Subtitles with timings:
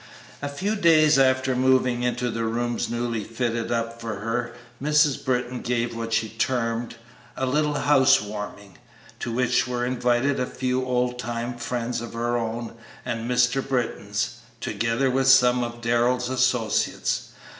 [0.41, 5.23] A few days after moving into the rooms newly fitted up for her Mrs.
[5.23, 6.95] Britton gave what she termed
[7.37, 8.79] "a little house warming,"
[9.19, 12.73] to which were invited a few old time friends of her own
[13.05, 13.61] and Mr.
[13.61, 17.33] Britton's, together with some of Darrell's associates.